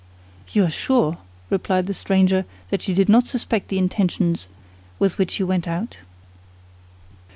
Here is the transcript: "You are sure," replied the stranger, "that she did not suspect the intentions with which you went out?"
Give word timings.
"You 0.51 0.65
are 0.65 0.71
sure," 0.71 1.19
replied 1.51 1.85
the 1.85 1.93
stranger, 1.93 2.45
"that 2.71 2.81
she 2.81 2.95
did 2.95 3.07
not 3.07 3.27
suspect 3.27 3.67
the 3.67 3.77
intentions 3.77 4.47
with 4.97 5.19
which 5.19 5.39
you 5.39 5.45
went 5.45 5.67
out?" 5.67 5.97